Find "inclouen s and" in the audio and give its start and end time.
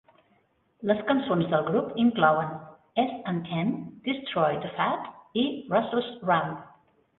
2.03-3.53